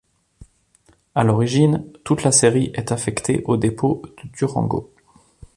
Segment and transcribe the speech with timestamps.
[1.13, 4.91] À l'origine, toute la série est affectée au dépôt de Durango.